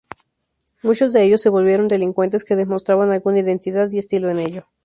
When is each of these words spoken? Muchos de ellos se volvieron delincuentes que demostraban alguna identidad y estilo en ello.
Muchos 0.81 1.13
de 1.13 1.21
ellos 1.25 1.41
se 1.43 1.49
volvieron 1.51 1.87
delincuentes 1.87 2.43
que 2.43 2.55
demostraban 2.55 3.11
alguna 3.11 3.37
identidad 3.41 3.91
y 3.91 3.99
estilo 3.99 4.31
en 4.31 4.39
ello. 4.39 4.65